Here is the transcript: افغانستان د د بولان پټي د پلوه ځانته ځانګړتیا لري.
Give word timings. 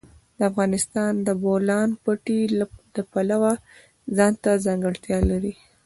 افغانستان 0.49 1.13
د 1.21 1.21
د 1.27 1.29
بولان 1.43 1.89
پټي 2.03 2.39
د 2.95 2.97
پلوه 3.11 3.53
ځانته 4.17 4.49
ځانګړتیا 4.65 5.19
لري. 5.31 5.53